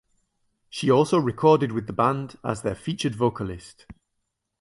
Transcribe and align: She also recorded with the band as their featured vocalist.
She 0.67 0.89
also 0.89 1.19
recorded 1.19 1.73
with 1.73 1.85
the 1.85 1.93
band 1.93 2.35
as 2.43 2.63
their 2.63 2.73
featured 2.73 3.13
vocalist. 3.13 3.85